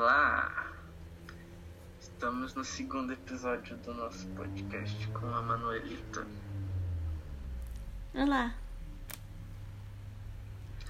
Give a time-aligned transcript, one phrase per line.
[0.00, 0.66] lá!
[2.00, 6.26] Estamos no segundo episódio do nosso podcast com a Manuelita.
[8.14, 8.54] Olá!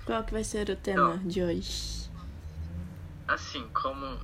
[0.04, 1.28] Qual que vai ser o tema Então.
[1.28, 2.08] de hoje?
[3.26, 4.18] Assim, como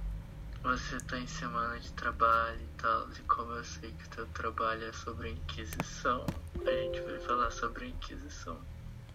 [0.62, 4.26] você tá em semana de trabalho e tal, e como eu sei que o teu
[4.28, 6.24] trabalho é sobre a Inquisição,
[6.64, 8.56] a gente vai falar sobre a Inquisição.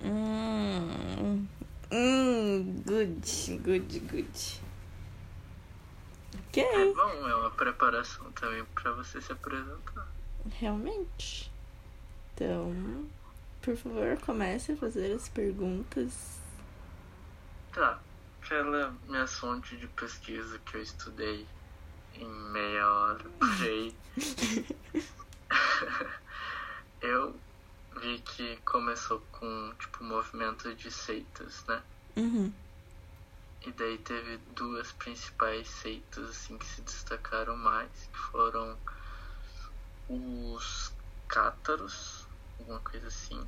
[0.03, 1.47] Hum,
[1.91, 4.61] hum, good, good, good.
[6.55, 10.07] É Ok, bom, é uma preparação também pra você se apresentar.
[10.59, 11.51] realmente.
[12.33, 13.07] Então,
[13.61, 16.39] por favor, comece a fazer as perguntas.
[17.71, 17.99] Tá,
[18.47, 21.45] pela minha fonte de pesquisa que eu estudei
[22.15, 23.95] em meia hora por aí,
[27.01, 27.35] eu
[28.01, 31.81] vi que começou com, tipo, movimento de seitas, né?
[32.17, 32.51] Uhum,
[33.63, 38.77] E daí teve duas principais seitas, assim, que se destacaram mais, que foram
[40.09, 40.91] os
[41.27, 42.27] cátaros,
[42.59, 43.47] alguma coisa assim,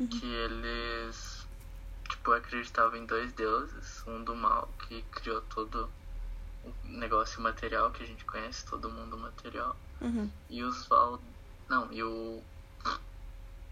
[0.00, 0.08] Uhum.
[0.08, 1.46] que eles,
[2.08, 5.88] tipo, acreditavam em dois deuses, um do mal, que criou todo
[6.64, 10.28] o negócio material que a gente conhece, todo mundo material, uhum.
[10.50, 11.20] e os Val...
[11.68, 12.42] não, e o...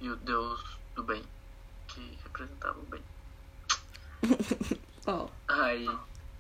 [0.01, 1.25] e o deus do bem,
[1.89, 3.03] que representava o bem.
[5.49, 5.89] Aí,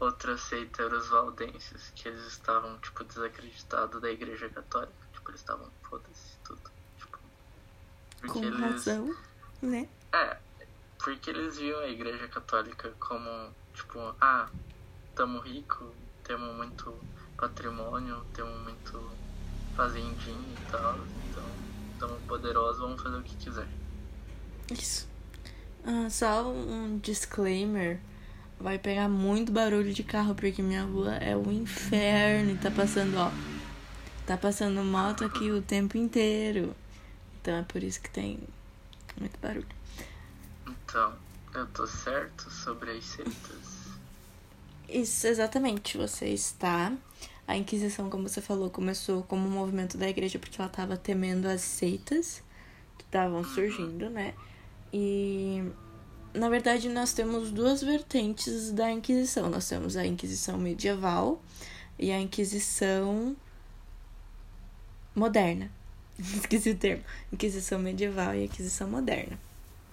[0.00, 4.92] outra seita era os valdenses, que eles estavam, tipo, desacreditados da igreja católica.
[5.12, 6.70] Tipo, eles estavam, foda-se, tudo.
[6.98, 7.18] Tipo,
[8.20, 8.60] porque com eles...
[8.60, 9.16] razão,
[9.60, 9.88] né?
[10.12, 10.36] É,
[10.98, 14.48] porque eles viam a igreja católica como, tipo, ah,
[15.14, 15.92] tamo rico,
[16.24, 16.94] temos muito
[17.36, 19.10] patrimônio, temos muito
[19.76, 20.96] fazendinho e tal,
[21.28, 21.44] então
[21.98, 23.68] tamo poderosos, vamos fazer o que quiser.
[24.70, 25.11] Isso.
[25.84, 28.00] Ah, só um disclaimer.
[28.58, 33.16] Vai pegar muito barulho de carro porque minha rua é o inferno e tá passando,
[33.16, 33.30] ó.
[34.24, 36.74] Tá passando moto aqui o tempo inteiro.
[37.40, 38.38] Então é por isso que tem
[39.18, 39.66] muito barulho.
[40.66, 41.12] Então,
[41.54, 43.82] eu tô certo sobre as seitas.
[44.88, 45.98] Isso, exatamente.
[45.98, 46.92] Você está.
[47.48, 51.46] A Inquisição, como você falou, começou como um movimento da igreja porque ela estava temendo
[51.46, 52.42] as seitas
[52.96, 54.34] que estavam surgindo, né?
[54.92, 55.64] E
[56.34, 59.48] na verdade nós temos duas vertentes da Inquisição.
[59.48, 61.42] Nós temos a Inquisição medieval
[61.98, 63.36] e a Inquisição
[65.14, 65.70] moderna.
[66.18, 67.04] Esqueci o termo.
[67.32, 69.38] Inquisição medieval e Inquisição moderna.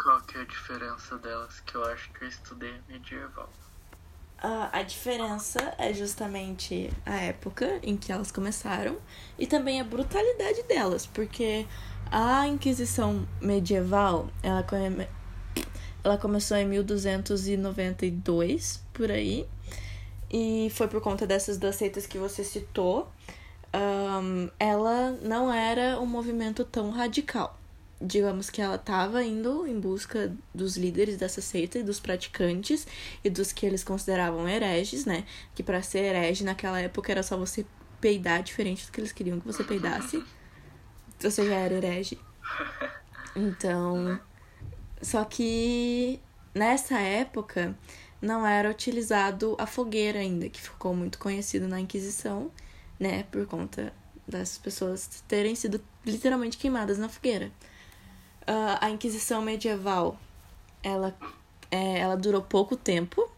[0.01, 1.59] Qual que é a diferença delas?
[1.61, 3.49] Que eu acho que eu estudei medieval.
[4.41, 8.95] Ah, a diferença é justamente a época em que elas começaram
[9.37, 11.67] e também a brutalidade delas, porque
[12.09, 15.05] a Inquisição medieval, ela, come...
[16.01, 19.45] ela começou em 1292, por aí,
[20.31, 23.11] e foi por conta dessas duas seitas que você citou.
[23.73, 27.58] Ahn, ela não era um movimento tão radical.
[28.01, 32.87] Digamos que ela estava indo em busca dos líderes dessa seita e dos praticantes
[33.23, 35.25] e dos que eles consideravam hereges, né?
[35.53, 37.65] Que para ser herege naquela época era só você
[37.99, 40.23] peidar diferente do que eles queriam que você peidasse.
[41.19, 42.17] Você já era herege.
[43.35, 44.19] Então,
[45.01, 46.21] só que
[46.55, 47.77] nessa época
[48.21, 52.51] não era utilizado a fogueira ainda, que ficou muito conhecido na Inquisição,
[52.99, 53.23] né?
[53.31, 53.93] Por conta
[54.27, 57.51] das pessoas terem sido literalmente queimadas na fogueira.
[58.51, 60.17] Ah, a Inquisição medieval,
[60.81, 61.15] ela,
[61.69, 63.29] é, ela durou pouco tempo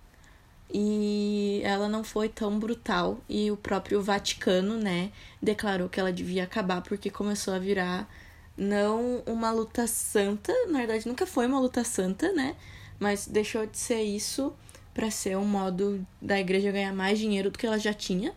[0.73, 3.17] e ela não foi tão brutal.
[3.27, 5.11] E o próprio Vaticano, né,
[5.41, 8.09] declarou que ela devia acabar porque começou a virar
[8.55, 12.55] não uma luta santa, na verdade nunca foi uma luta santa, né,
[12.97, 14.53] mas deixou de ser isso
[14.93, 18.33] para ser um modo da igreja ganhar mais dinheiro do que ela já tinha.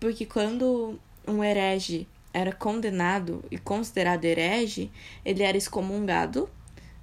[0.00, 0.98] Porque quando
[1.28, 4.90] um herege era condenado e considerado herege,
[5.24, 6.48] ele era excomungado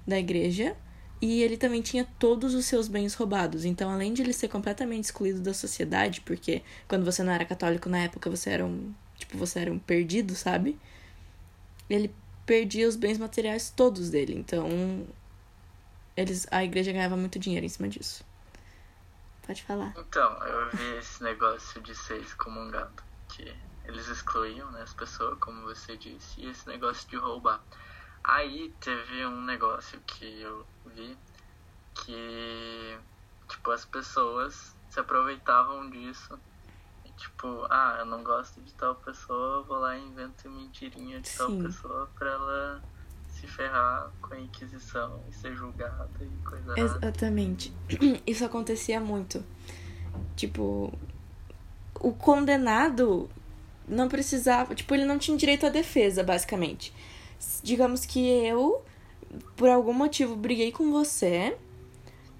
[0.06, 0.75] da igreja
[1.22, 3.66] e ele também tinha todos os seus bens roubados.
[3.66, 7.90] Então, além de ele ser completamente excluído da sociedade, porque quando você não era católico
[7.90, 10.79] na época, você era um, tipo, você era um perdido, sabe?
[11.90, 12.14] Ele
[12.46, 14.34] perdia os bens materiais todos dele.
[14.34, 15.05] Então,
[16.16, 18.23] eles a igreja ganhava muito dinheiro em cima disso.
[19.46, 19.93] Pode falar.
[19.97, 23.53] Então, eu vi esse negócio de ser excomungado, que
[23.99, 27.61] eles excluíam né, as pessoas, como você disse, e esse negócio de roubar.
[28.23, 31.17] Aí teve um negócio que eu vi
[31.93, 32.97] que,
[33.49, 36.40] tipo, as pessoas se aproveitavam disso.
[37.05, 41.37] E, tipo, ah, eu não gosto de tal pessoa, vou lá e invento mentirinha de
[41.37, 41.63] tal Sim.
[41.63, 42.81] pessoa pra ela
[43.28, 46.79] se ferrar com a Inquisição e ser julgada e coisa.
[46.79, 47.73] Exatamente.
[48.25, 49.43] Isso acontecia muito.
[50.35, 50.93] Tipo,
[51.99, 53.29] o condenado
[53.90, 54.76] não precisava.
[54.76, 56.94] Tipo, ele não tinha direito à defesa, basicamente.
[57.64, 58.84] Digamos que eu,
[59.56, 61.58] por algum motivo, briguei com você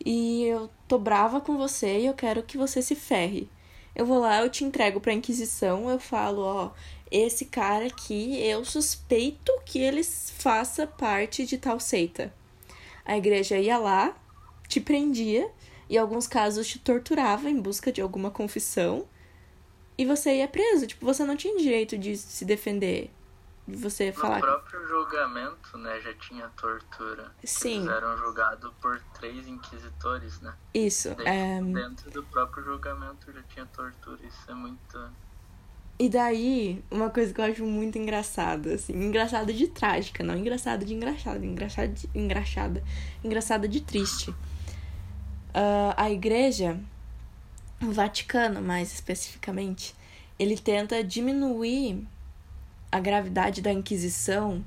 [0.06, 3.50] e eu tô brava com você e eu quero que você se ferre.
[3.96, 6.72] Eu vou lá, eu te entrego pra Inquisição, eu falo, ó,
[7.12, 12.34] esse cara aqui, eu suspeito que ele faça parte de tal seita.
[13.04, 14.16] A igreja ia lá,
[14.68, 15.50] te prendia,
[15.90, 19.06] e em alguns casos te torturava em busca de alguma confissão,
[20.00, 20.88] e você ia preso.
[20.88, 23.12] Tipo, você não tinha direito de se defender.
[23.68, 24.38] De você no falar.
[24.38, 27.30] No próprio julgamento, né, já tinha tortura.
[27.44, 27.82] Sim.
[27.82, 30.56] Eles eram julgados por três inquisitores, né?
[30.74, 31.10] Isso.
[31.26, 31.62] é...
[31.62, 34.20] Dentro do próprio julgamento já tinha tortura.
[34.26, 35.12] Isso é muito.
[36.00, 40.86] E daí, uma coisa que eu acho muito engraçada, assim, engraçada de trágica, não engraçada
[40.86, 42.84] de engraçada, engraçada de, engraçada,
[43.22, 44.32] engraçada de triste.
[45.50, 46.80] Uh, a igreja,
[47.82, 49.96] o Vaticano mais especificamente,
[50.38, 52.06] ele tenta diminuir
[52.92, 54.64] a gravidade da Inquisição,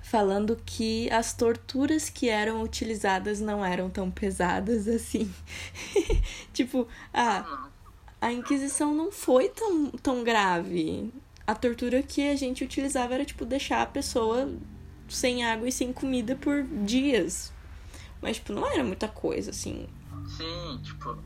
[0.00, 5.32] falando que as torturas que eram utilizadas não eram tão pesadas assim.
[6.52, 7.68] tipo, ah,
[8.20, 11.12] a Inquisição não foi tão, tão grave.
[11.46, 14.52] A tortura que a gente utilizava era, tipo, deixar a pessoa
[15.08, 17.52] sem água e sem comida por dias.
[18.20, 19.88] Mas, tipo, não era muita coisa, assim.
[20.36, 21.18] Sim, tipo,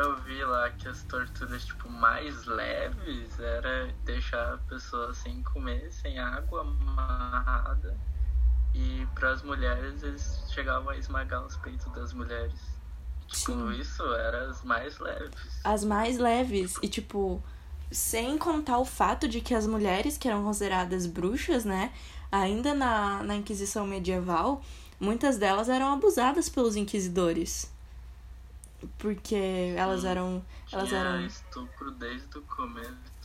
[0.00, 5.90] eu vi lá que as torturas, tipo, mais leves era deixar a pessoa sem comer,
[5.90, 7.98] sem água, amarrada.
[8.74, 12.60] E para as mulheres, eles chegavam a esmagar os peitos das mulheres.
[13.26, 13.80] Tipo, Sim.
[13.80, 15.60] isso era as mais leves.
[15.64, 16.76] As mais leves.
[16.82, 17.42] E, tipo,
[17.90, 21.92] sem contar o fato de que as mulheres que eram consideradas bruxas, né?
[22.30, 24.62] Ainda na, na Inquisição medieval,
[25.00, 27.74] muitas delas eram abusadas pelos inquisidores.
[28.98, 30.08] Porque elas Sim.
[30.08, 30.44] eram.
[30.72, 31.26] Elas eram.
[31.26, 33.16] estupro desde o começo.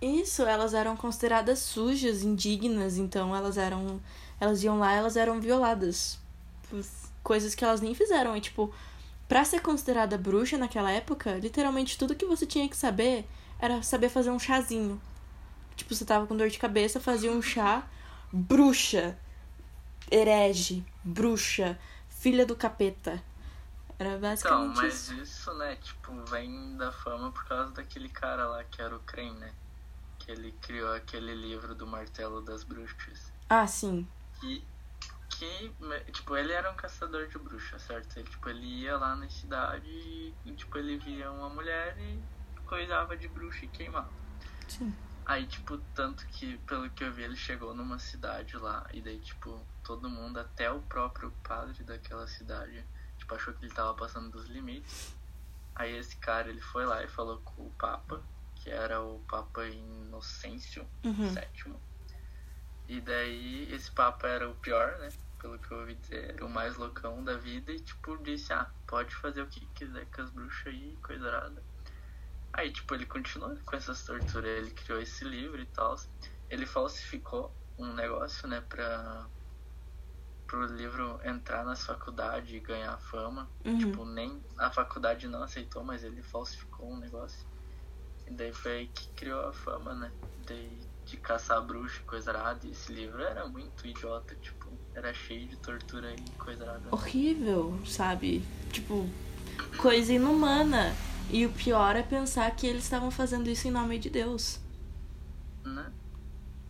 [0.00, 4.00] Isso, elas eram consideradas sujas, indignas, então elas eram.
[4.40, 6.18] Elas iam lá elas eram violadas.
[7.22, 8.36] Coisas que elas nem fizeram.
[8.36, 8.72] E, tipo,
[9.26, 13.26] Pra ser considerada bruxa naquela época, literalmente tudo que você tinha que saber
[13.58, 15.00] era saber fazer um chazinho.
[15.74, 17.88] Tipo, você tava com dor de cabeça, fazia um chá.
[18.30, 19.16] Bruxa.
[20.10, 20.84] Herege.
[21.02, 21.78] Bruxa.
[22.08, 23.22] Filha do capeta.
[23.98, 25.14] Era basicamente então, mas isso.
[25.14, 29.38] isso, né, tipo, vem da fama por causa daquele cara lá que era o Crane,
[29.38, 29.52] né?
[30.18, 33.32] Que ele criou aquele livro do Martelo das Bruxas.
[33.48, 34.06] Ah, sim.
[34.42, 34.64] E
[35.28, 35.74] que,
[36.12, 38.16] tipo, ele era um caçador de bruxas, certo?
[38.16, 39.88] Ele, tipo, ele ia lá na cidade
[40.44, 42.20] e, tipo, ele via uma mulher e
[42.66, 44.10] coisava de bruxa e queimava.
[44.68, 44.94] Sim.
[45.26, 49.18] Aí, tipo, tanto que, pelo que eu vi, ele chegou numa cidade lá e daí,
[49.20, 52.84] tipo, todo mundo, até o próprio padre daquela cidade,
[53.24, 55.14] tipo, achou que ele tava passando dos limites.
[55.74, 58.22] Aí esse cara, ele foi lá e falou com o Papa,
[58.56, 61.34] que era o Papa Inocêncio uhum.
[61.34, 61.74] VII.
[62.86, 65.08] E daí esse Papa era o pior, né?
[65.44, 68.66] pelo que eu ouvi dizer, era o mais loucão da vida e, tipo, disse, ah,
[68.86, 71.62] pode fazer o que quiser com as bruxas aí, coisa arada.
[72.50, 76.00] Aí, tipo, ele continuou com essas torturas, ele criou esse livro e tal.
[76.48, 79.26] Ele falsificou um negócio, né, pra
[80.46, 83.48] pro livro entrar nas faculdades e ganhar fama.
[83.64, 83.78] Uhum.
[83.78, 87.46] Tipo, nem a faculdade não aceitou, mas ele falsificou um negócio.
[88.26, 90.10] E daí foi aí que criou a fama, né?
[90.46, 92.60] Daí de caçar bruxa e coisa arada.
[92.66, 96.88] E esse livro era muito idiota, tipo, era cheio de tortura e coisa nada.
[96.90, 98.42] Horrível, sabe?
[98.70, 99.08] Tipo,
[99.76, 100.94] coisa inumana.
[101.30, 104.60] E o pior é pensar que eles estavam fazendo isso em nome de Deus.
[105.64, 105.90] Né?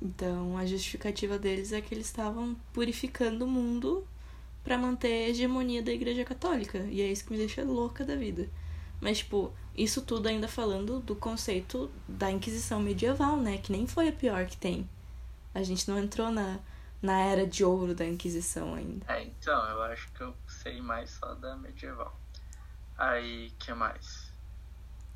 [0.01, 4.07] Então a justificativa deles é que eles estavam purificando o mundo
[4.63, 6.79] para manter a hegemonia da Igreja Católica.
[6.79, 8.49] E é isso que me deixa louca da vida.
[9.01, 13.59] Mas, tipo, isso tudo ainda falando do conceito da Inquisição medieval, né?
[13.59, 14.89] Que nem foi a pior que tem.
[15.55, 16.59] A gente não entrou na,
[17.03, 19.05] na era de ouro da Inquisição ainda.
[19.13, 22.19] É, então, eu acho que eu sei mais só da medieval.
[22.97, 24.33] Aí, que mais?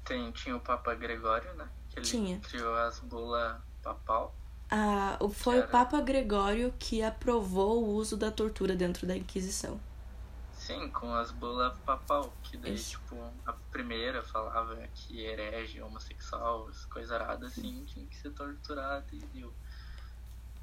[0.04, 1.66] Tem, tinha o Papa Gregório, né?
[1.88, 2.40] Que ele tinha.
[2.40, 4.34] criou as bulas papal.
[4.70, 5.66] Ah, foi era...
[5.66, 9.80] o Papa Gregório que aprovou o uso da tortura dentro da Inquisição.
[10.52, 12.90] Sim, com as bulas papal, que daí, Isso.
[12.90, 19.18] tipo, a primeira falava que herege, homossexual, coisa arada assim, tinha que ser torturado e
[19.32, 19.50] deu.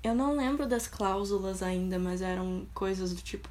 [0.03, 3.49] Eu não lembro das cláusulas ainda, mas eram coisas do tipo: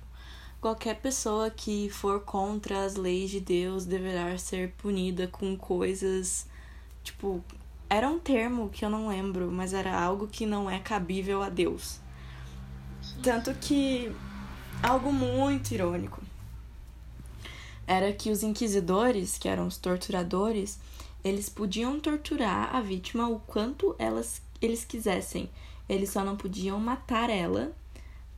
[0.61, 6.46] qualquer pessoa que for contra as leis de Deus deverá ser punida com coisas.
[7.02, 7.44] Tipo,
[7.94, 11.48] era um termo que eu não lembro, mas era algo que não é cabível a
[11.48, 12.00] Deus.
[13.22, 14.12] Tanto que.
[14.82, 16.20] Algo muito irônico.
[17.86, 20.78] era que os inquisidores, que eram os torturadores,
[21.22, 25.48] eles podiam torturar a vítima o quanto elas, eles quisessem.
[25.88, 27.72] Eles só não podiam matar ela,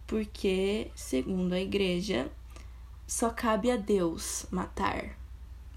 [0.06, 2.30] porque, segundo a igreja,
[3.06, 5.16] só cabe a Deus matar,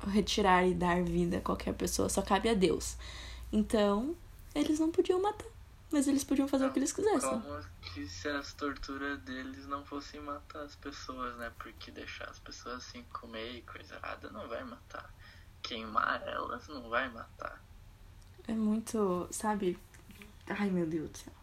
[0.08, 2.98] retirar e dar vida a qualquer pessoa, só cabe a Deus.
[3.52, 4.16] Então,
[4.54, 5.48] eles não podiam matar,
[5.92, 7.42] mas eles podiam fazer o que eles quisessem.
[7.42, 11.52] Como que se as torturas deles não fossem matar as pessoas, né?
[11.58, 15.12] Porque deixar as pessoas assim comer e coisa errada não vai matar.
[15.64, 17.62] Queimar elas não vai matar.
[18.48, 19.78] É muito, sabe?
[20.48, 21.34] Ai, meu Deus do céu.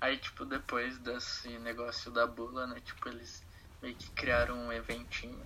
[0.00, 2.80] Aí, tipo, depois desse negócio da bula, né?
[2.84, 3.42] Tipo, eles
[3.82, 5.44] meio que criaram um eventinho.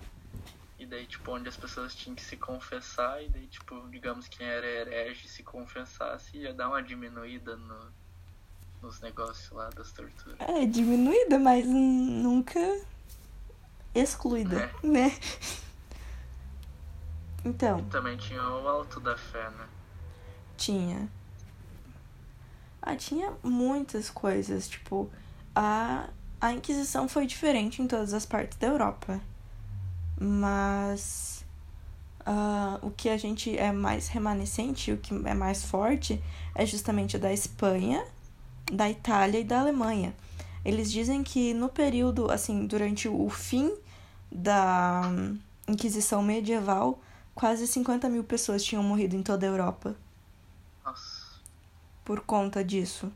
[0.81, 3.23] E daí, tipo, onde as pessoas tinham que se confessar.
[3.23, 7.91] E daí, tipo, digamos quem era herege se confessasse, ia dar uma diminuída no,
[8.81, 10.39] nos negócios lá das torturas.
[10.39, 12.59] É, diminuída, mas nunca
[13.93, 14.87] excluída, É.
[14.87, 15.11] né?
[17.45, 19.67] Então, E também tinha o alto da fé, né?
[20.57, 21.07] tinha.
[22.81, 25.11] Ah, tinha muitas coisas, tipo,
[25.55, 26.09] a,
[26.39, 29.19] a Inquisição foi diferente em todas as partes da Europa.
[30.23, 31.43] Mas
[32.23, 36.21] ah, o que a gente é mais remanescente, o que é mais forte,
[36.53, 38.05] é justamente da Espanha,
[38.71, 40.13] da Itália e da Alemanha.
[40.63, 43.73] Eles dizem que no período, assim, durante o fim
[44.31, 45.11] da
[45.67, 46.99] Inquisição medieval,
[47.33, 49.95] quase 50 mil pessoas tinham morrido em toda a Europa
[50.85, 51.39] Nossa.
[52.05, 53.11] por conta disso.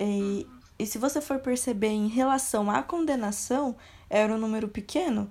[0.00, 0.46] E,
[0.78, 3.76] e se você for perceber em relação à condenação,
[4.08, 5.30] era um número pequeno,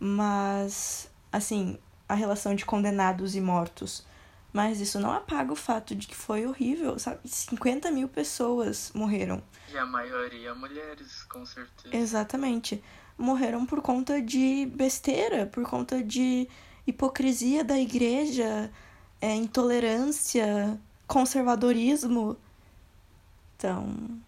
[0.00, 1.78] mas, assim,
[2.08, 4.06] a relação de condenados e mortos.
[4.52, 7.20] Mas isso não apaga o fato de que foi horrível, sabe?
[7.24, 9.42] 50 mil pessoas morreram.
[9.70, 11.94] E a maioria mulheres, com certeza.
[11.94, 12.82] Exatamente.
[13.16, 16.48] Morreram por conta de besteira, por conta de
[16.86, 18.72] hipocrisia da igreja,
[19.20, 22.36] é, intolerância, conservadorismo.
[23.56, 24.20] Então,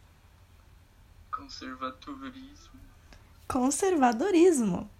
[1.30, 2.80] Conservadorismo.
[3.48, 4.90] conservadorismo.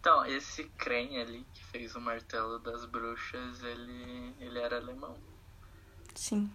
[0.00, 5.16] Então, esse Kren ali que fez o martelo das bruxas, ele, ele era alemão.
[6.14, 6.50] Sim.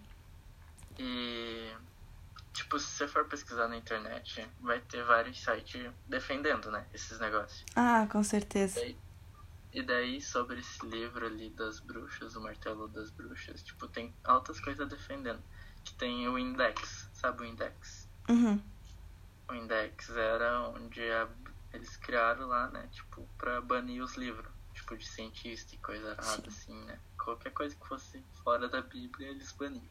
[0.98, 1.72] E,
[2.52, 7.64] tipo, se você for pesquisar na internet, vai ter vários sites defendendo, né, esses negócios.
[7.74, 8.80] Ah, com certeza.
[9.72, 14.60] E daí, sobre esse livro ali das bruxas, o martelo das bruxas, tipo, tem altas
[14.60, 15.42] coisas defendendo.
[15.84, 18.08] Que tem o index, sabe o index?
[18.28, 18.60] Uhum.
[19.48, 21.28] O index era onde a-
[21.72, 24.50] eles criaram lá, né, tipo, pra banir os livros.
[24.74, 26.98] Tipo, de cientista e coisa errada, assim, né?
[27.18, 29.82] Qualquer coisa que fosse fora da Bíblia, eles baniam.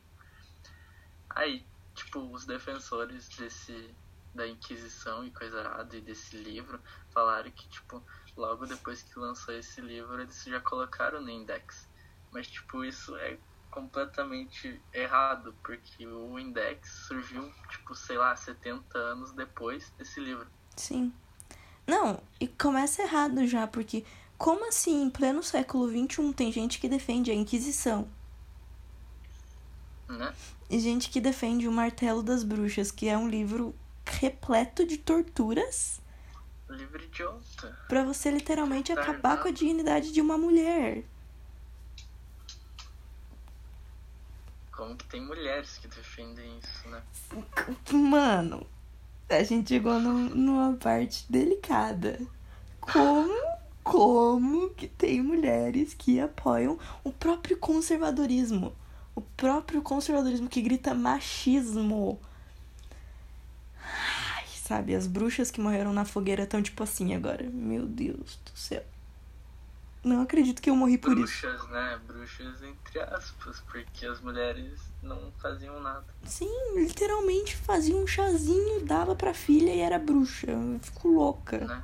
[1.29, 3.93] Aí, tipo, os defensores desse
[4.33, 6.79] da Inquisição e coisa errada e desse livro
[7.11, 11.89] falaram que, tipo, logo depois que lançou esse livro, eles já colocaram no index.
[12.31, 13.37] Mas, tipo, isso é
[13.69, 20.47] completamente errado, porque o index surgiu, tipo, sei lá, 70 anos depois desse livro.
[20.75, 21.13] Sim.
[21.85, 24.05] Não, e começa errado já, porque
[24.37, 28.07] como assim, em pleno século XXI, tem gente que defende a Inquisição?
[30.07, 30.33] Né?
[30.69, 36.01] E gente que defende o Martelo das Bruxas, que é um livro repleto de torturas
[36.69, 37.77] Livro idiota.
[37.87, 41.03] pra você literalmente acabar com a dignidade de uma mulher.
[44.77, 47.01] Como que tem mulheres que defendem isso, né?
[47.91, 48.65] Mano,
[49.27, 52.19] a gente chegou num- numa parte delicada.
[52.79, 53.33] Como,
[53.83, 58.71] como que tem mulheres que apoiam o próprio conservadorismo?
[59.15, 62.19] O próprio conservadorismo que grita machismo.
[63.83, 67.49] Ai, sabe, as bruxas que morreram na fogueira estão tipo assim agora.
[67.49, 68.83] Meu Deus do céu.
[70.07, 71.41] Não acredito que eu morri por isso.
[71.47, 71.99] Bruxas, né?
[72.07, 76.05] Bruxas entre aspas, porque as mulheres não faziam nada.
[76.23, 80.49] Sim, literalmente fazia um chazinho, dava pra filha e era bruxa.
[80.51, 81.59] Eu fico louca.
[81.59, 81.83] né?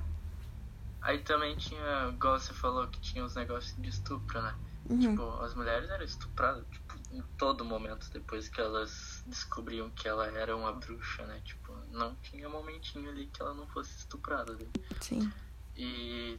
[1.02, 4.56] Aí também tinha, igual você falou, que tinha os negócios de estupro, né?
[4.90, 5.00] Uhum.
[5.00, 10.28] Tipo, as mulheres eram estupradas, tipo, em todo momento, depois que elas descobriam que ela
[10.28, 11.42] era uma bruxa, né?
[11.44, 14.54] Tipo, não tinha momentinho ali que ela não fosse estuprada.
[14.54, 14.66] né?
[15.02, 15.32] Sim.
[15.76, 16.38] E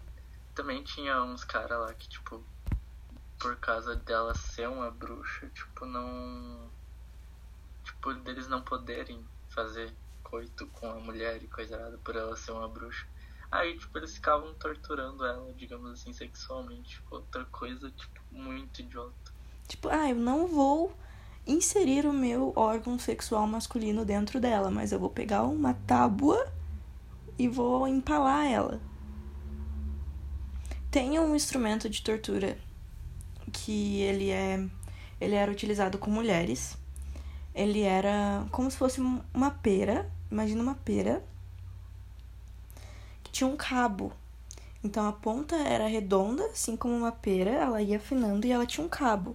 [0.55, 2.43] também tinha uns caras lá que, tipo,
[3.39, 6.71] por causa dela ser uma bruxa, tipo, não.
[7.83, 9.93] Tipo, deles não poderem fazer
[10.23, 13.07] coito com a mulher e coisa errada por ela ser uma bruxa.
[13.51, 17.03] Aí, tipo, eles ficavam torturando ela, digamos assim, sexualmente.
[17.11, 19.33] Outra coisa, tipo, muito idiota.
[19.69, 20.97] Tipo, ah, eu não vou
[21.47, 26.51] inserir o meu órgão sexual masculino dentro dela, mas eu vou pegar uma tábua,
[27.39, 28.81] e vou empalar ela.
[30.95, 32.57] Tem um instrumento de tortura
[33.53, 34.65] que ele é
[35.21, 36.79] ele era utilizado com mulheres.
[37.53, 41.21] Ele era como se fosse uma pera, imagina uma pera
[43.25, 44.13] que tinha um cabo.
[44.85, 48.87] Então a ponta era redonda, assim como uma pera, ela ia afinando e ela tinha
[48.87, 49.35] um cabo.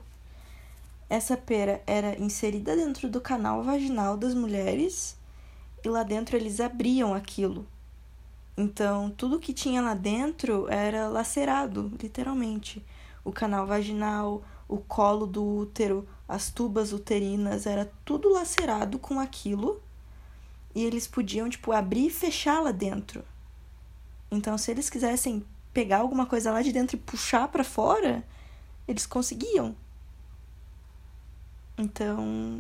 [1.10, 5.18] Essa pera era inserida dentro do canal vaginal das mulheres
[5.84, 7.68] e lá dentro eles abriam aquilo.
[8.60, 12.86] Então, tudo que tinha lá dentro era lacerado, literalmente.
[13.24, 19.82] O canal vaginal, o colo do útero, as tubas uterinas, era tudo lacerado com aquilo.
[20.76, 23.24] E eles podiam, tipo, abrir e fechar lá dentro.
[24.30, 25.42] Então, se eles quisessem
[25.74, 28.28] pegar alguma coisa lá de dentro e puxar para fora,
[28.86, 29.74] eles conseguiam.
[31.78, 32.60] Então,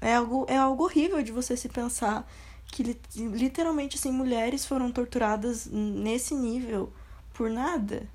[0.00, 2.30] é algo, é algo horrível de você se pensar
[2.66, 2.82] que
[3.14, 6.92] literalmente assim mulheres foram torturadas nesse nível
[7.34, 8.08] por nada.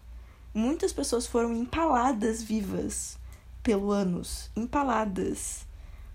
[0.54, 3.18] Muitas pessoas foram empaladas vivas
[3.62, 5.66] pelo ânus, empaladas.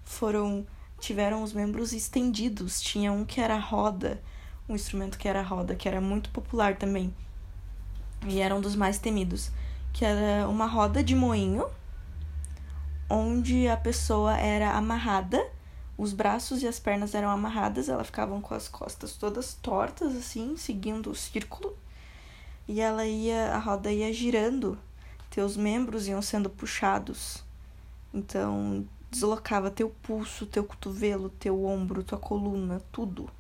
[0.04, 0.66] Foram
[0.98, 4.22] tiveram os membros estendidos, tinha um que era roda,
[4.68, 7.12] um instrumento que era roda, que era muito popular também.
[8.26, 9.50] E era um dos mais temidos,
[9.92, 11.66] que era uma roda de moinho
[13.10, 15.44] onde a pessoa era amarrada,
[16.02, 20.56] os braços e as pernas eram amarradas, ela ficava com as costas todas tortas assim,
[20.56, 21.78] seguindo o círculo.
[22.66, 24.76] E ela ia, a roda ia girando,
[25.30, 27.44] teus membros iam sendo puxados.
[28.12, 33.30] Então, deslocava teu pulso, teu cotovelo, teu ombro, tua coluna, tudo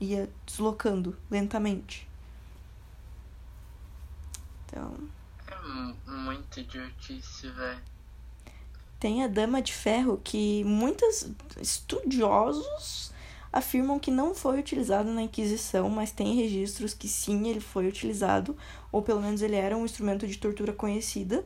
[0.00, 2.08] ia deslocando lentamente.
[4.66, 4.96] Então,
[5.48, 7.93] é muito idiotice, velho.
[9.04, 11.28] Tem a Dama de Ferro, que muitos
[11.60, 13.12] estudiosos
[13.52, 18.56] afirmam que não foi utilizado na Inquisição, mas tem registros que sim, ele foi utilizado,
[18.90, 21.44] ou pelo menos ele era um instrumento de tortura conhecida,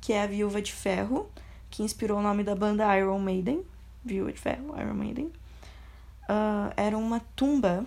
[0.00, 1.28] que é a Viúva de Ferro,
[1.68, 3.66] que inspirou o nome da banda Iron Maiden,
[4.04, 5.32] Viúva de Ferro, Iron Maiden.
[6.28, 7.84] Uh, era uma tumba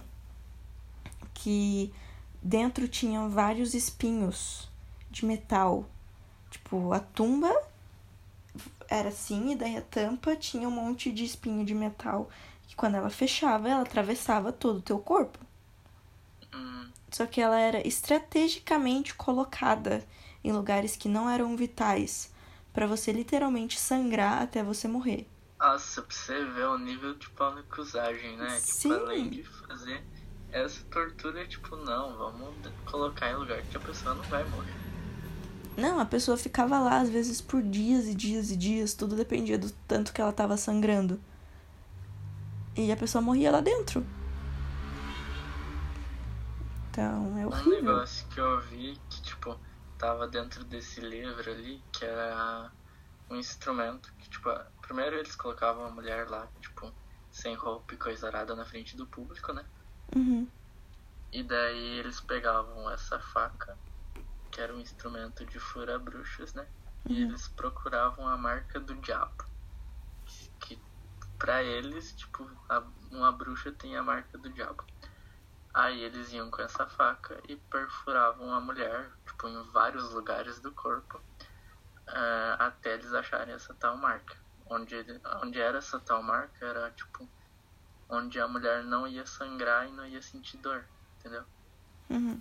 [1.33, 1.93] que
[2.41, 4.69] dentro tinha vários espinhos
[5.09, 5.85] de metal.
[6.51, 7.62] Tipo, a tumba
[8.95, 12.29] era assim, e daí a tampa tinha um monte de espinho de metal
[12.67, 15.39] que quando ela fechava, ela atravessava todo o teu corpo.
[16.53, 16.89] Hum.
[17.09, 20.03] Só que ela era estrategicamente colocada
[20.43, 22.31] em lugares que não eram vitais,
[22.71, 25.27] para você literalmente sangrar até você morrer.
[25.59, 28.59] Nossa, pra você ver o nível de panicusagem, né?
[28.59, 28.89] Sim.
[28.89, 30.03] Tipo, além de fazer
[30.51, 34.82] essa tortura, tipo, não, vamos colocar em lugar que a pessoa não vai morrer.
[35.77, 39.57] Não, a pessoa ficava lá às vezes por dias e dias e dias, tudo dependia
[39.57, 41.19] do tanto que ela tava sangrando.
[42.75, 44.05] E a pessoa morria lá dentro.
[46.89, 47.71] Então, é horrível.
[47.71, 49.59] Um negócio que eu vi que, tipo,
[49.97, 52.71] tava dentro desse livro ali, que era
[53.29, 54.49] um instrumento que, tipo,
[54.81, 56.91] primeiro eles colocavam a mulher lá, tipo,
[57.31, 59.65] sem roupa e coisa arada na frente do público, né?
[60.15, 60.47] Uhum.
[61.31, 63.75] E daí eles pegavam essa faca
[64.53, 66.65] que era um instrumento de fura-bruxas, né?
[67.09, 67.15] Uhum.
[67.15, 69.43] E eles procuravam a marca do diabo.
[70.59, 70.79] Que
[71.39, 74.85] para eles, tipo, a, uma bruxa tem a marca do diabo.
[75.73, 80.71] Aí eles iam com essa faca e perfuravam a mulher, tipo, em vários lugares do
[80.71, 84.37] corpo, uh, até eles acharem essa tal marca.
[84.69, 84.95] Onde,
[85.41, 87.27] onde era essa tal marca era, tipo,
[88.07, 90.85] onde a mulher não ia sangrar e não ia sentir dor,
[91.17, 91.43] entendeu?
[92.11, 92.39] Uhum.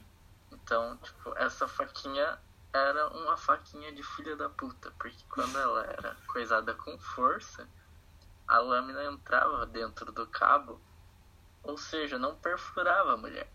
[0.62, 2.38] Então, tipo, essa faquinha
[2.72, 7.68] era uma faquinha de filha da puta, porque quando ela era coisada com força,
[8.48, 10.80] a lâmina entrava dentro do cabo,
[11.62, 13.50] ou seja, não perfurava a mulher.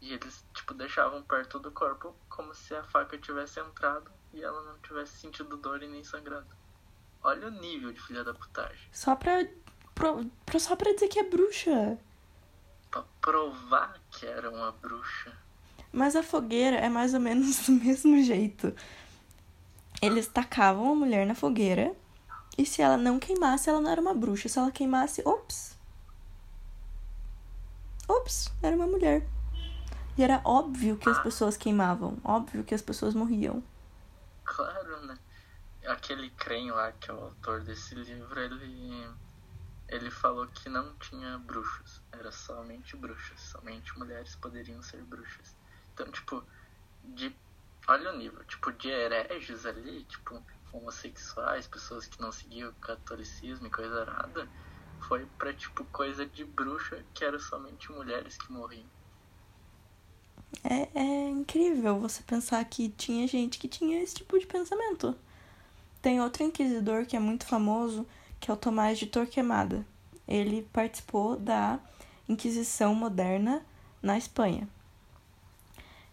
[0.00, 4.62] E eles, tipo, deixavam perto do corpo como se a faca tivesse entrado e ela
[4.62, 6.48] não tivesse sentido dor e nem sangrando.
[7.22, 8.88] Olha o nível de filha da putagem.
[8.92, 9.46] Só pra,
[9.94, 11.96] pro, só pra dizer que é bruxa.
[12.90, 15.32] Pra provar que era uma bruxa.
[15.92, 18.74] Mas a fogueira é mais ou menos do mesmo jeito.
[20.00, 21.94] Eles tacavam a mulher na fogueira
[22.56, 24.48] e se ela não queimasse, ela não era uma bruxa.
[24.48, 25.76] Se ela queimasse, ops.
[28.08, 29.26] Ops, era uma mulher.
[30.16, 33.62] E era óbvio que as pessoas queimavam, óbvio que as pessoas morriam.
[34.44, 35.16] Claro, né?
[35.86, 39.08] Aquele Crane lá, que é o autor desse livro, ele
[39.88, 45.54] ele falou que não tinha bruxas, era somente bruxas, somente mulheres poderiam ser bruxas.
[45.92, 46.42] Então, tipo,
[47.04, 47.34] de.
[47.86, 50.40] Olha o nível, tipo, de hereges ali, tipo,
[50.72, 54.48] homossexuais, pessoas que não seguiam o catolicismo e coisa errada,
[55.00, 58.86] foi pra, tipo, coisa de bruxa que era somente mulheres que morriam.
[60.64, 65.16] É, é incrível você pensar que tinha gente que tinha esse tipo de pensamento.
[66.00, 68.06] Tem outro inquisidor que é muito famoso,
[68.38, 69.86] que é o Tomás de Torquemada.
[70.26, 71.80] Ele participou da
[72.28, 73.64] Inquisição Moderna
[74.00, 74.68] na Espanha.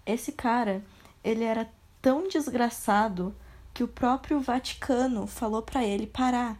[0.05, 0.83] Esse cara,
[1.23, 1.69] ele era
[2.01, 3.35] tão desgraçado
[3.73, 6.57] que o próprio Vaticano falou para ele parar.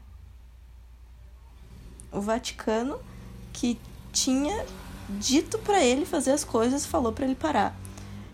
[2.12, 3.00] O Vaticano
[3.54, 3.80] que
[4.12, 4.66] tinha
[5.10, 7.76] dito para ele fazer as coisas falou para ele parar.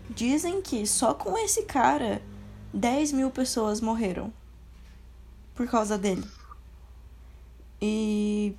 [0.08, 2.22] Dizem que só com esse cara
[2.72, 4.32] 10 mil pessoas morreram
[5.54, 6.24] por causa dele.
[7.80, 8.54] E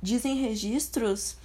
[0.00, 1.36] dizem registros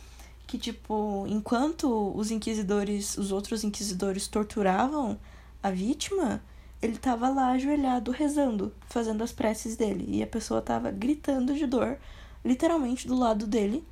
[0.54, 5.20] que, tipo, enquanto os inquisidores, os outros inquisidores torturavam
[5.64, 6.44] a vítima,
[6.80, 10.06] ele tava lá ajoelhado rezando, fazendo as preces dele.
[10.08, 11.98] E a pessoa tava gritando de dor,
[12.46, 13.84] literalmente do lado dele.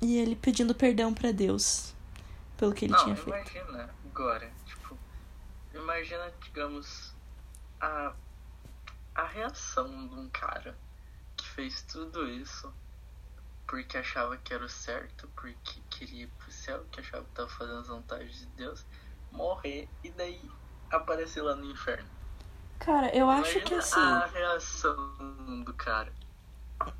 [0.00, 1.92] E ele pedindo perdão para Deus
[2.56, 3.28] pelo que ele Não, tinha feito.
[3.28, 4.96] imagina agora, tipo,
[5.74, 7.12] imagina, digamos,
[7.78, 8.14] a,
[9.14, 10.74] a reação de um cara
[11.36, 12.72] que fez tudo isso
[13.70, 17.48] porque achava que era o certo, porque queria ir pro céu, que achava que tava
[17.48, 18.84] fazendo as vontades de Deus,
[19.30, 20.42] morrer e daí
[20.90, 22.08] aparecer lá no inferno.
[22.80, 24.00] Cara, eu acho Imagina que assim.
[24.00, 26.12] a reação do cara.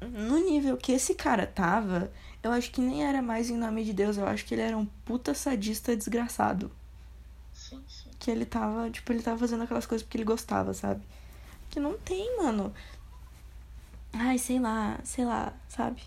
[0.01, 3.93] no nível que esse cara tava, eu acho que nem era mais em nome de
[3.93, 6.71] Deus, eu acho que ele era um puta sadista desgraçado.
[7.53, 8.11] Sim, sim.
[8.21, 11.03] Que ele tava, tipo, ele tava fazendo aquelas coisas porque ele gostava, sabe?
[11.69, 12.73] Que não tem, mano.
[14.13, 16.03] Ai, sei lá, sei lá, sabe?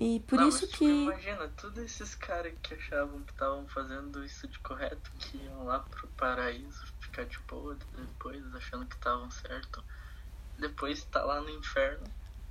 [0.00, 1.02] E por Não, isso mas, tipo, que.
[1.02, 5.80] Imagina, todos esses caras que achavam que estavam fazendo isso de correto, que iam lá
[5.80, 9.82] pro paraíso ficar de boa depois, achando que estavam certo.
[10.56, 12.06] Depois tá lá no inferno.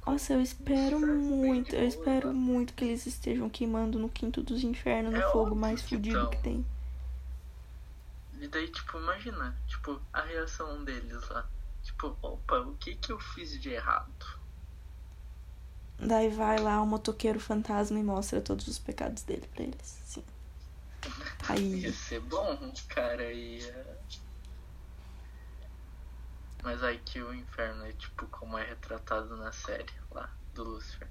[0.06, 2.34] Nossa, eu espero bem muito, eu espero né?
[2.34, 6.30] muito que eles estejam queimando no quinto dos infernos, no É fogo mais fudido tão.
[6.30, 6.66] que tem.
[8.40, 11.46] E daí, tipo, imagina, tipo, a reação deles lá.
[11.84, 14.38] Tipo, opa, o que que eu fiz de errado?
[16.00, 20.02] Daí vai lá o motoqueiro fantasma e mostra todos os pecados dele pra eles.
[20.06, 20.24] Sim.
[21.50, 21.82] Aí.
[21.82, 23.98] Ia ser bom, cara, ia.
[26.64, 31.08] Mas aí que o inferno é tipo como é retratado na série lá do Lucifer.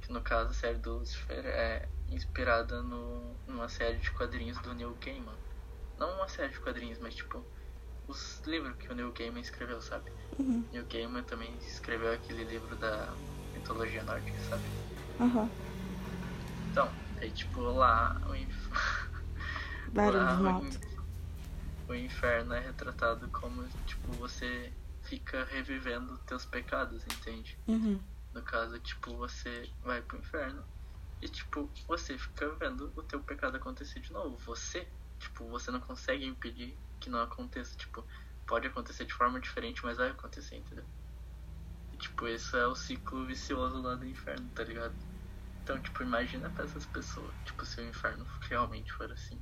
[0.00, 4.74] Que no caso a série do Lucifer é inspirada no, numa série de quadrinhos do
[4.74, 5.36] Neil Gaiman.
[5.98, 7.44] Não uma série de quadrinhos, mas tipo
[8.08, 10.10] os livros que o Neil Gaiman escreveu, sabe?
[10.38, 10.64] Uhum.
[10.72, 13.12] Neil Gaiman também escreveu aquele livro da
[13.72, 14.64] mitologia nórdica, sabe?
[15.18, 15.50] Aham.
[16.70, 18.68] Então, aí tipo lá o inf...
[19.92, 20.64] Barulho lá, de o moto.
[20.66, 20.92] in-
[21.88, 27.58] o inferno é retratado como tipo você fica revivendo teus pecados, entende?
[27.66, 28.00] Uhum.
[28.32, 30.64] No caso, tipo, você vai pro inferno
[31.20, 34.38] e tipo, você fica vendo o teu pecado acontecer de novo.
[34.46, 38.06] Você, tipo, você não consegue impedir que não aconteça, tipo,
[38.46, 40.86] pode acontecer de forma diferente, mas vai acontecer, entendeu?
[42.02, 44.92] Tipo, esse é o ciclo vicioso lá do inferno, tá ligado?
[45.62, 49.40] Então, tipo, imagina pra essas pessoas, tipo, se o inferno realmente for assim.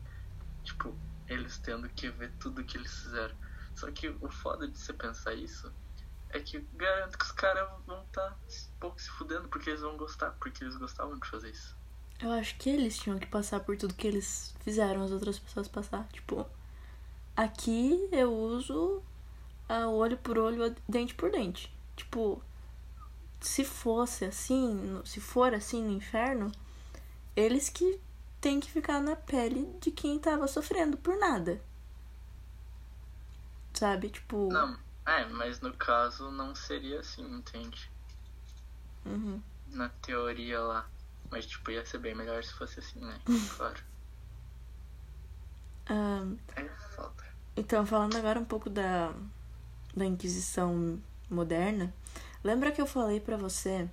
[0.62, 0.94] Tipo,
[1.27, 3.35] eles tendo que ver tudo que eles fizeram.
[3.75, 5.73] Só que o foda de você pensar isso
[6.29, 9.81] é que garanto que os caras vão estar tá um pouco se fudendo porque eles
[9.81, 11.75] vão gostar, porque eles gostavam de fazer isso.
[12.20, 15.66] Eu acho que eles tinham que passar por tudo que eles fizeram as outras pessoas
[15.66, 16.07] passar.
[16.12, 16.46] Tipo,
[17.35, 19.03] aqui eu uso
[19.66, 21.73] ah, olho por olho, dente por dente.
[21.96, 22.42] Tipo,
[23.40, 26.53] se fosse assim, se for assim no inferno,
[27.35, 28.00] eles que
[28.40, 31.61] têm que ficar na pele de quem tava sofrendo por nada.
[33.72, 34.11] Sabe?
[34.11, 34.48] Tipo.
[34.53, 34.76] Não,
[35.07, 37.90] é, mas no caso não seria assim, entende?
[39.07, 39.40] Uhum.
[39.68, 40.88] Na teoria lá.
[41.31, 43.18] Mas tipo, ia ser bem melhor se fosse assim, né?
[43.57, 43.81] Claro.
[45.88, 47.24] Ahn, É foda.
[47.57, 49.12] Então, falando agora um pouco da,
[49.94, 51.92] da Inquisição moderna,
[52.42, 53.88] lembra que eu falei pra você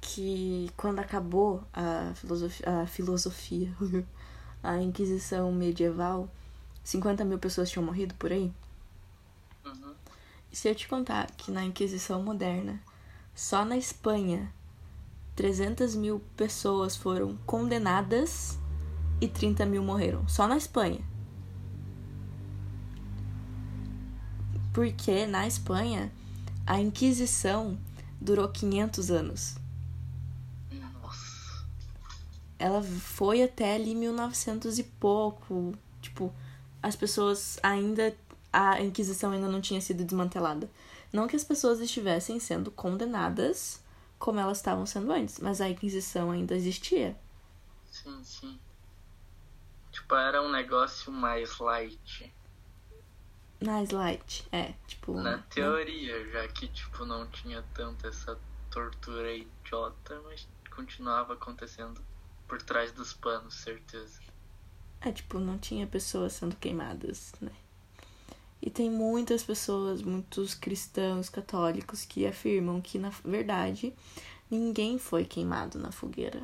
[0.00, 3.74] que quando acabou a filosofia, a, filosofia,
[4.62, 6.28] a Inquisição medieval,
[6.82, 8.52] 50 mil pessoas tinham morrido por aí?
[9.64, 9.94] Uhum.
[10.52, 12.80] E se eu te contar que na Inquisição moderna,
[13.34, 14.52] só na Espanha,
[15.34, 18.58] 300 mil pessoas foram condenadas
[19.20, 20.28] e 30 mil morreram.
[20.28, 21.00] Só na Espanha.
[24.72, 26.12] Porque na Espanha,
[26.66, 27.78] a Inquisição
[28.20, 29.56] durou 500 anos.
[30.70, 31.66] Nossa.
[32.58, 35.74] Ela foi até ali 1900 e pouco.
[36.00, 36.32] Tipo,
[36.82, 38.16] as pessoas ainda.
[38.52, 40.70] A Inquisição ainda não tinha sido desmantelada.
[41.12, 43.82] Não que as pessoas estivessem sendo condenadas
[44.18, 47.16] como elas estavam sendo antes, mas a Inquisição ainda existia.
[47.90, 48.58] Sim, sim.
[49.92, 52.33] Tipo, era um negócio mais light.
[53.64, 55.14] Mais light, é, tipo.
[55.14, 58.38] Na teoria, já que, tipo, não tinha tanto essa
[58.70, 62.00] tortura idiota, mas continuava acontecendo
[62.46, 64.20] por trás dos panos, certeza.
[65.00, 67.52] É, tipo, não tinha pessoas sendo queimadas, né?
[68.60, 73.94] E tem muitas pessoas, muitos cristãos católicos que afirmam que, na verdade,
[74.50, 76.42] ninguém foi queimado na fogueira.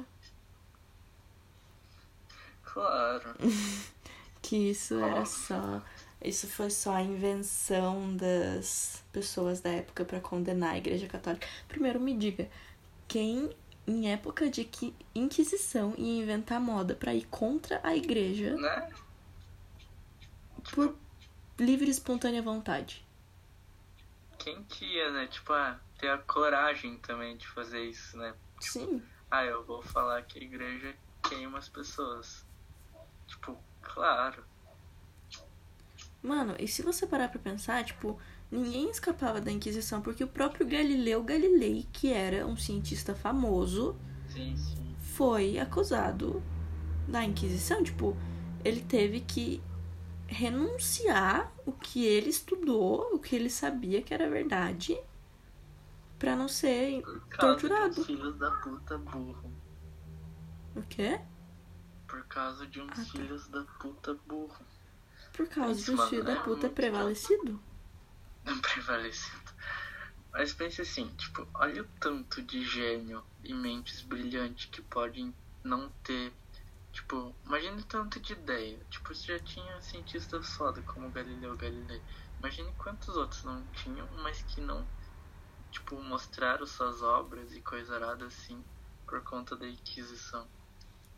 [2.62, 3.35] Claro.
[4.42, 5.83] que isso era só.
[6.22, 11.46] Isso foi só a invenção das pessoas da época para condenar a Igreja Católica.
[11.66, 12.48] Primeiro, me diga,
[13.09, 13.50] quem
[13.87, 18.90] em época de que Inquisição ia inventar moda para ir contra a Igreja Né?
[20.72, 20.94] por
[21.59, 23.04] livre e espontânea vontade?
[24.38, 25.26] Quem que ia, né?
[25.26, 28.35] Tipo, ah, ter a coragem também de fazer isso, né?
[28.61, 29.02] Sim.
[29.30, 30.94] Ah, eu vou falar que a igreja
[31.28, 32.44] queima as pessoas.
[33.26, 34.44] Tipo, claro.
[36.22, 38.18] Mano, e se você parar pra pensar, tipo,
[38.50, 43.96] ninguém escapava da Inquisição porque o próprio Galileu Galilei, que era um cientista famoso,
[44.28, 44.96] Sim, sim.
[44.98, 46.42] foi acusado
[47.09, 47.83] da Inquisição.
[47.83, 48.16] Tipo,
[48.64, 49.62] ele teve que
[50.28, 54.98] renunciar o que ele estudou, o que ele sabia que era verdade,
[56.18, 57.94] pra não ser Por causa torturado.
[57.94, 59.50] de uns filhos da puta burro.
[60.74, 61.20] O quê?
[62.06, 63.04] Por causa de uns Ah, tá.
[63.04, 64.66] filhos da puta burro.
[65.40, 67.62] Por causa do filho da é puta muito prevalecido.
[68.61, 69.50] prevalecido.
[70.31, 75.88] Mas pense assim, tipo, olha o tanto de gênio e mentes brilhantes que podem não
[76.05, 76.31] ter.
[76.92, 78.79] Tipo, imagine o tanto de ideia.
[78.90, 82.03] Tipo, você já tinha cientistas foda como Galileu Galilei.
[82.38, 84.87] Imagine quantos outros não tinham, mas que não,
[85.70, 88.62] tipo, mostraram suas obras e coisa arada assim
[89.07, 90.46] por conta da Inquisição.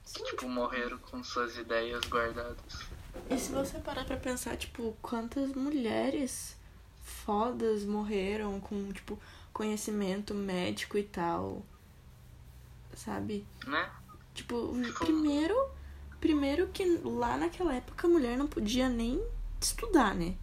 [0.04, 2.86] Sim, Tipo, morreram com suas ideias guardadas.
[3.30, 6.56] E se você parar pra pensar, tipo, quantas mulheres
[7.02, 9.18] fodas morreram com, tipo,
[9.52, 11.62] conhecimento médico e tal.
[12.94, 13.46] Sabe?
[13.66, 13.90] Né?
[14.34, 15.70] Tipo, primeiro,
[16.20, 19.22] primeiro que lá naquela época a mulher não podia nem
[19.60, 20.36] estudar, né?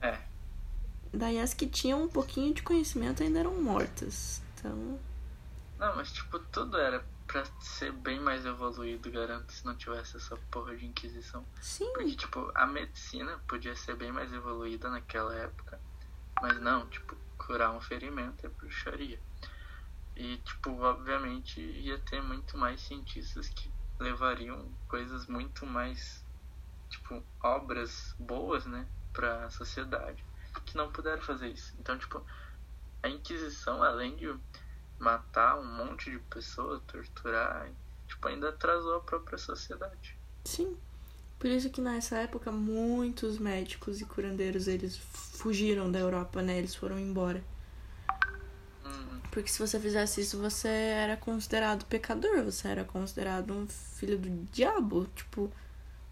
[0.00, 0.18] É.
[1.12, 4.42] Daí as que tinham um pouquinho de conhecimento ainda eram mortas.
[4.54, 4.98] Então,
[5.78, 10.36] Não, mas tipo, tudo era pra ser bem mais evoluído, garanto, se não tivesse essa
[10.52, 11.44] porra de Inquisição.
[11.60, 15.80] sim, Porque, tipo, a medicina podia ser bem mais evoluída naquela época.
[16.40, 19.18] Mas não, tipo, curar um ferimento é bruxaria.
[20.14, 23.68] E, tipo, obviamente ia ter muito mais cientistas que
[23.98, 26.24] levariam coisas muito mais,
[26.88, 30.24] tipo, obras boas, né, pra sociedade,
[30.64, 31.74] que não puderam fazer isso.
[31.80, 32.24] Então, tipo,
[33.02, 34.32] a Inquisição, além de
[34.98, 37.70] matar um monte de pessoas, torturar,
[38.08, 40.18] tipo, ainda atrasou a própria sociedade.
[40.44, 40.76] sim.
[41.38, 46.58] Por isso que nessa época muitos médicos e curandeiros eles fugiram da Europa, né?
[46.58, 47.44] Eles foram embora.
[48.84, 54.18] Hum, Porque se você fizesse isso, você era considerado pecador, você era considerado um filho
[54.18, 55.06] do diabo.
[55.14, 55.52] Tipo,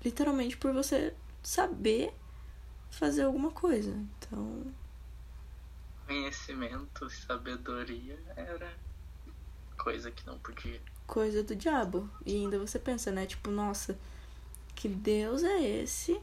[0.04, 2.12] literalmente por você saber
[2.90, 3.90] fazer alguma coisa.
[4.18, 4.64] Então,
[6.06, 8.72] conhecimento, sabedoria era
[9.76, 10.80] coisa que não podia.
[11.06, 12.08] coisa do diabo.
[12.24, 13.26] E ainda você pensa, né?
[13.26, 13.98] Tipo, nossa,
[14.74, 16.20] que Deus é esse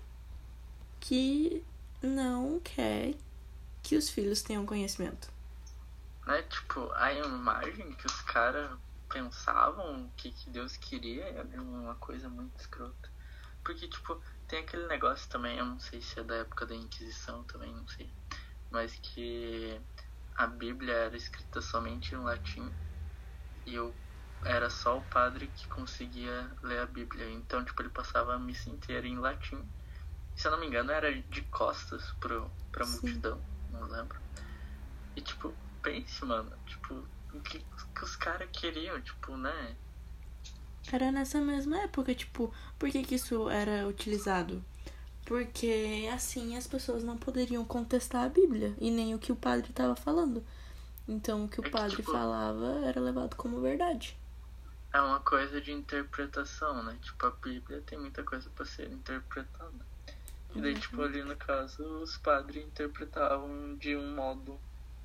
[0.99, 1.63] que
[2.01, 3.15] não quer
[3.83, 5.29] que os filhos tenham conhecimento?
[6.25, 6.41] Né?
[6.43, 8.71] Tipo, a imagem que os caras
[9.09, 13.09] pensavam que, que Deus queria era uma coisa muito escrota.
[13.63, 17.43] Porque, tipo, tem aquele negócio também, eu não sei se é da época da Inquisição
[17.43, 18.09] também, não sei.
[18.71, 19.79] Mas que
[20.35, 22.71] a Bíblia era escrita somente em latim
[23.65, 23.93] e eu
[24.45, 27.29] era só o padre que conseguia ler a Bíblia.
[27.31, 29.61] Então, tipo, ele passava a missa inteira em latim.
[30.35, 32.93] Se eu não me engano, era de costas pro, pra Sim.
[32.93, 34.17] multidão, não lembro.
[35.15, 39.75] E, tipo, pense, mano, tipo, o que, que os caras queriam, tipo, né?
[40.91, 44.63] Era nessa mesma época, tipo, por que, que isso era utilizado?
[45.29, 49.69] Porque assim as pessoas não poderiam contestar a Bíblia e nem o que o padre
[49.69, 50.43] estava falando.
[51.07, 54.17] Então o que É o que, padre tipo- falava era levado como verdade.
[54.91, 56.97] É uma coisa de interpretação, né?
[56.99, 59.85] Tipo, a Bíblia tem muita coisa pra ser interpretada.
[60.55, 64.59] E daí, tipo, ali no caso, os padres interpretavam de um modo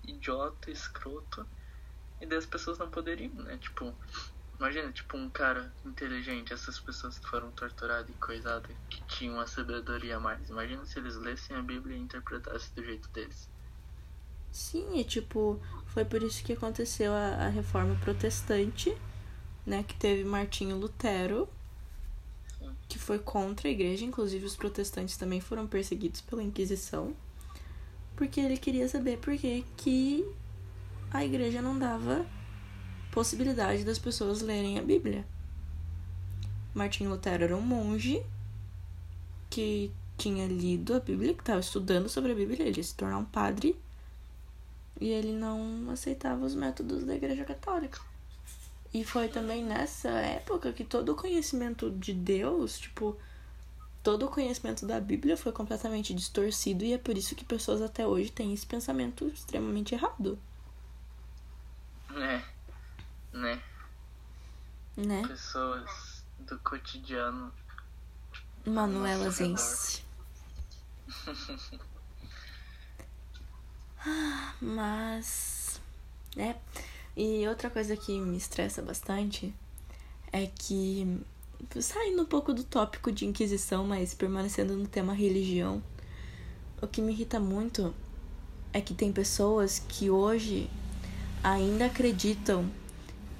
[0.09, 1.47] idiota, escroto,
[2.19, 3.59] e daí as pessoas não poderiam, né?
[3.59, 3.95] Tipo,
[4.59, 9.47] imagina, tipo, um cara inteligente, essas pessoas que foram torturadas e coisadas, que tinham a
[9.47, 10.49] sabedoria a mais.
[10.49, 13.49] Imagina se eles lessem a Bíblia e interpretassem do jeito deles.
[14.51, 18.97] Sim, e tipo, foi por isso que aconteceu a, a reforma protestante,
[19.67, 19.83] né?
[19.83, 21.49] Que teve Martinho Lutero,
[22.89, 27.17] que foi contra a igreja, inclusive os protestantes também foram perseguidos pela Inquisição,
[28.15, 30.25] porque ele queria saber por que, que
[31.11, 32.25] a igreja não dava
[33.15, 35.25] possibilidade das pessoas lerem a Bíblia.
[36.75, 38.21] Martim Lutero era um monge
[39.49, 43.19] que tinha lido a Bíblia, que estava estudando sobre a Bíblia, ele ia se tornar
[43.19, 43.79] um padre
[45.01, 48.01] e ele não aceitava os métodos da Igreja Católica.
[48.93, 53.17] E foi também nessa época que todo o conhecimento de Deus, tipo,
[54.03, 58.05] todo o conhecimento da Bíblia foi completamente distorcido e é por isso que pessoas até
[58.05, 60.37] hoje têm esse pensamento extremamente errado.
[62.11, 62.45] Né?
[63.35, 63.61] Né?
[64.97, 65.23] Né?
[65.27, 67.53] Pessoas do cotidiano.
[68.65, 70.03] Manuela Zense.
[74.61, 75.81] Mas.
[76.37, 76.55] É.
[77.17, 79.53] E outra coisa que me estressa bastante
[80.33, 81.21] é que.
[81.81, 85.83] Saindo um pouco do tópico de Inquisição, mas permanecendo no tema religião,
[86.81, 87.95] o que me irrita muito
[88.73, 90.69] é que tem pessoas que hoje
[91.43, 92.71] ainda acreditam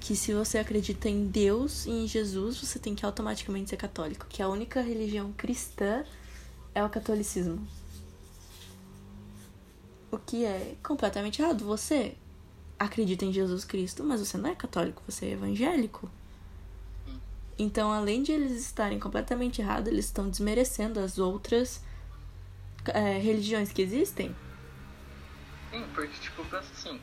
[0.05, 4.27] que se você acredita em Deus e em Jesus, você tem que automaticamente ser católico,
[4.29, 6.05] que a única religião cristã
[6.75, 7.67] é o catolicismo.
[10.11, 11.65] O que é completamente errado.
[11.65, 12.15] Você
[12.77, 16.07] acredita em Jesus Cristo, mas você não é católico, você é evangélico.
[17.57, 21.81] Então, além de eles estarem completamente errados, eles estão desmerecendo as outras
[22.85, 24.35] é, religiões que existem.
[25.71, 27.01] Sim, porque, tipo, pensa assim,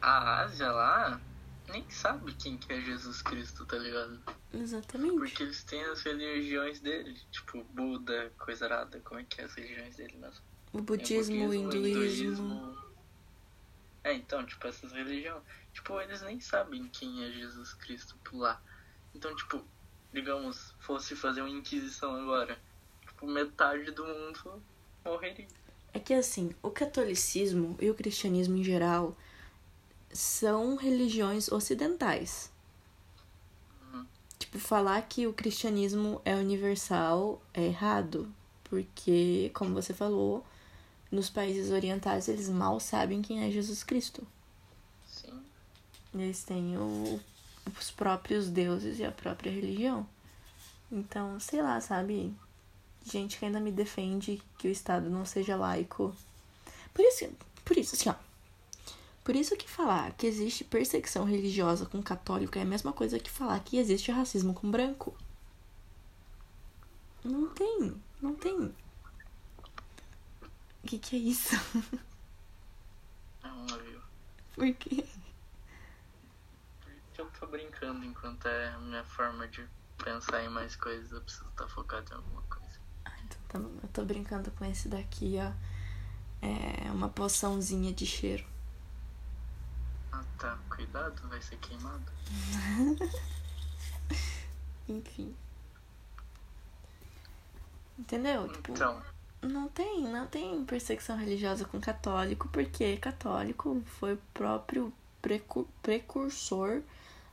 [0.00, 1.20] a Ásia lá
[1.68, 4.20] nem sabe quem que é Jesus Cristo, tá ligado?
[4.52, 5.16] Exatamente.
[5.16, 9.54] Porque eles têm as religiões deles, tipo, Buda, coisa arada, como é que é as
[9.54, 10.42] religiões dele mesmo?
[10.72, 12.76] O budismo, o hinduísmo.
[14.04, 15.42] É, então, tipo, essas religiões.
[15.72, 18.60] Tipo, eles nem sabem quem é Jesus Cristo por lá.
[19.14, 19.62] Então, tipo,
[20.12, 22.58] digamos, fosse fazer uma inquisição agora.
[23.06, 24.62] Tipo, metade do mundo
[25.04, 25.48] morreria.
[25.92, 29.16] É que assim, o catolicismo e o cristianismo em geral
[30.12, 32.50] são religiões ocidentais.
[33.92, 34.06] Uhum.
[34.38, 38.32] Tipo, falar que o cristianismo é universal é errado.
[38.64, 40.44] Porque, como você falou,
[41.10, 44.26] nos países orientais eles mal sabem quem é Jesus Cristo.
[45.06, 45.42] Sim.
[46.14, 47.20] Eles têm o,
[47.78, 50.06] os próprios deuses e a própria religião.
[50.90, 52.34] Então, sei lá, sabe?
[53.04, 56.14] Gente que ainda me defende que o Estado não seja laico.
[56.92, 57.30] Por isso,
[57.64, 58.27] por isso, assim, ó.
[59.28, 63.30] Por isso que falar que existe perseguição religiosa com católico é a mesma coisa que
[63.30, 65.14] falar que existe racismo com branco.
[67.22, 68.74] Não tem, não tem.
[70.82, 71.54] O que, que é isso?
[73.44, 74.00] Não, viu?
[74.54, 75.04] Por quê?
[76.80, 79.62] Porque eu tô brincando enquanto é a minha forma de
[80.02, 82.80] pensar em mais coisas, eu preciso estar focado em alguma coisa.
[83.04, 83.78] Ah, então tá bom.
[83.82, 85.52] Eu tô brincando com esse daqui, ó.
[86.40, 88.56] É uma poçãozinha de cheiro.
[90.12, 92.04] Ah tá, cuidado, vai ser queimado.
[94.88, 95.34] Enfim.
[97.98, 98.48] Entendeu?
[98.48, 99.02] Tipo, Então,
[99.42, 106.82] não tem, não tem perseguição religiosa com católico, porque católico foi o próprio precu- precursor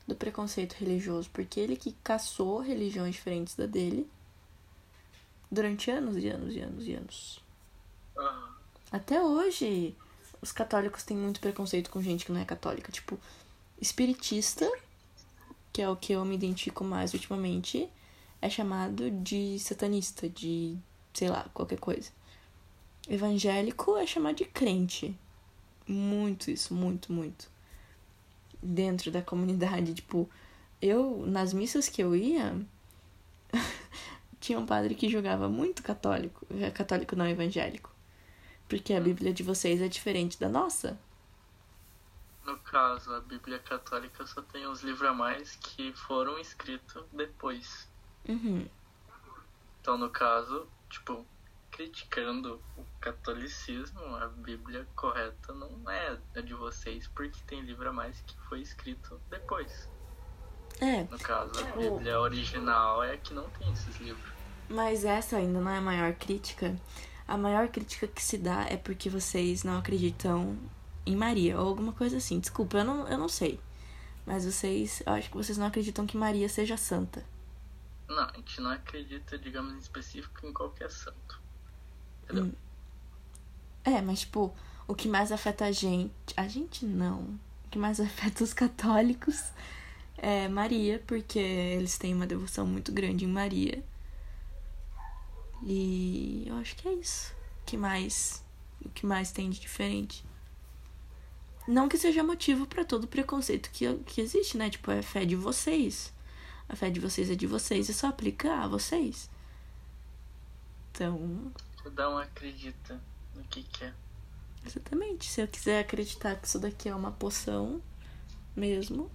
[0.08, 4.10] do preconceito religioso, porque ele que caçou religiões diferentes da dele
[5.52, 7.40] durante anos e anos e anos e anos.
[8.18, 8.50] ah,
[8.92, 9.96] Até hoje,
[10.46, 12.92] os católicos têm muito preconceito com gente que não é católica.
[12.92, 13.20] Tipo,
[13.82, 14.72] espiritista,
[15.74, 17.90] que é o que eu me identifico mais ultimamente,
[18.40, 20.78] é chamado de satanista, de
[21.16, 22.12] sei lá, qualquer coisa.
[23.10, 25.18] Evangélico é chamado de crente.
[25.88, 27.50] Muito isso, muito, muito.
[28.62, 30.30] Dentro da comunidade, tipo,
[30.80, 32.56] eu, nas missas que eu ia,
[34.40, 37.95] tinha um padre que julgava muito católico, católico não evangélico.
[38.78, 40.98] Porque a Bíblia de vocês é diferente da nossa.
[42.46, 47.88] no caso, a Bíblia Católica só tem os livros a mais que foram escritos depois.
[48.28, 48.68] Uhum.
[49.82, 51.26] Então, no caso, tipo,
[51.72, 57.93] criticando o catolicismo, a Bíblia correta não é a de vocês, porque tem livro a
[57.93, 59.89] mais que foi escrito depois.
[60.82, 64.34] É, No caso, a Tipo- Bíblia original é a que não tem esses livros.
[64.70, 66.76] mas essa ainda não é a maior crítica.
[67.28, 70.57] A maior crítica que se dá é porque vocês não acreditam
[71.05, 72.39] em Maria, ou alguma coisa assim.
[72.39, 73.59] Desculpa, eu não, eu não sei.
[74.26, 77.23] Mas vocês, eu acho que vocês não acreditam que Maria seja santa.
[78.07, 81.41] Não, a gente não acredita, digamos, em específico em qualquer santo.
[82.23, 82.45] Entendeu?
[82.45, 82.53] Hum.
[83.84, 84.53] É, mas tipo,
[84.88, 86.11] o que mais afeta a gente.
[86.36, 87.21] A gente não.
[87.65, 89.51] O que mais afeta os católicos
[90.17, 93.84] é Maria, porque eles têm uma devoção muito grande em Maria.
[95.64, 97.34] E eu acho que é isso.
[97.62, 98.43] O que mais,
[98.84, 100.26] o que mais tem de diferente?
[101.68, 104.70] Não que seja motivo para todo o preconceito que, que existe, né?
[104.70, 106.14] Tipo, é fé de vocês.
[106.70, 109.30] A fé de vocês é de vocês e só aplica a vocês.
[110.91, 111.51] Então.
[111.84, 113.01] Cada um acredita
[113.36, 113.93] no que quer.
[114.66, 115.26] Exatamente.
[115.26, 117.82] Se eu quiser acreditar que isso daqui é uma poção
[118.56, 119.12] mesmo,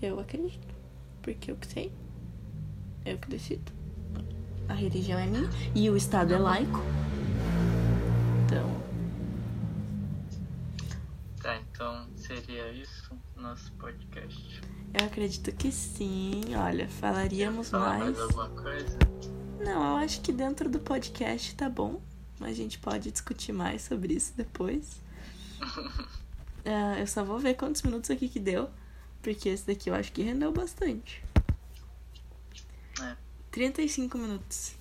[0.00, 0.74] eu acredito.
[1.22, 1.92] Porque eu que sei.
[3.04, 3.81] Eu que decido.
[4.72, 6.80] A religião é minha e o Estado é laico.
[8.46, 8.82] Então.
[11.42, 14.62] Tá, então seria isso nosso podcast.
[14.98, 16.54] Eu acredito que sim.
[16.56, 18.16] Olha, falaríamos Falar mais.
[18.16, 18.98] mais alguma coisa?
[19.62, 22.00] Não, eu acho que dentro do podcast tá bom.
[22.40, 25.02] A gente pode discutir mais sobre isso depois.
[26.64, 28.70] Ah, eu só vou ver quantos minutos aqui que deu.
[29.20, 31.20] Porque esse daqui eu acho que rendeu bastante.
[33.52, 33.54] É.
[33.54, 34.74] 35 minutos.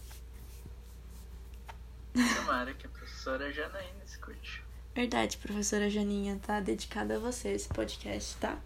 [2.13, 4.63] Tomara que a professora Janaína escute.
[4.95, 8.57] Verdade, professora Janinha, tá dedicada a você esse podcast, tá?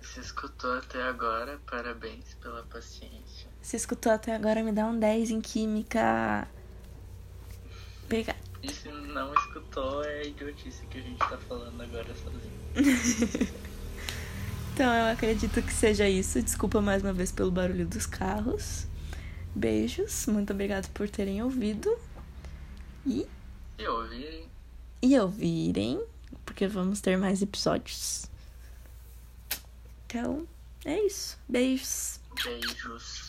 [0.00, 3.48] Se escutou até agora, parabéns pela paciência.
[3.60, 6.48] Se escutou até agora, me dá um 10 em química.
[8.04, 8.38] Obrigada.
[8.62, 13.68] E se não escutou, é a idiotice que a gente tá falando agora sozinho.
[14.78, 16.40] Então eu acredito que seja isso.
[16.40, 18.86] Desculpa mais uma vez pelo barulho dos carros.
[19.58, 21.98] Beijos, muito obrigado por terem ouvido.
[23.04, 23.26] E,
[23.76, 24.48] E ouvirem,
[25.02, 26.00] e ouvirem,
[26.46, 28.30] porque vamos ter mais episódios.
[30.06, 30.46] Então,
[30.84, 31.36] é isso.
[31.48, 32.20] Beijos.
[32.44, 33.27] beijos.